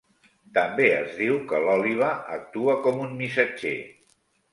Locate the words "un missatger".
3.05-3.75